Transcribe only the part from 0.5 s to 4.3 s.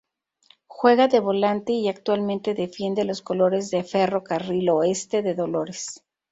Juega de volante y actualmente defiende los colores de Ferro